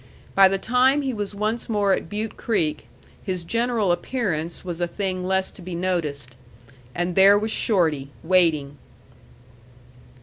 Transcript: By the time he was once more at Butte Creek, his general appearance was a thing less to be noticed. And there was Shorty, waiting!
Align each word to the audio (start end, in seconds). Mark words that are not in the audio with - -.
By 0.33 0.47
the 0.47 0.57
time 0.57 1.03
he 1.03 1.13
was 1.13 1.35
once 1.35 1.69
more 1.69 1.93
at 1.93 2.09
Butte 2.09 2.35
Creek, 2.35 2.87
his 3.21 3.43
general 3.43 3.91
appearance 3.91 4.65
was 4.65 4.81
a 4.81 4.87
thing 4.87 5.23
less 5.23 5.51
to 5.51 5.61
be 5.61 5.75
noticed. 5.75 6.35
And 6.95 7.13
there 7.13 7.37
was 7.37 7.51
Shorty, 7.51 8.09
waiting! 8.23 8.77